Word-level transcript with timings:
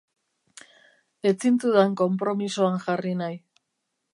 Ez 1.31 1.33
zintudan 1.45 1.93
konpromisoan 2.01 2.81
jarri 2.87 3.13
nahi. 3.21 3.39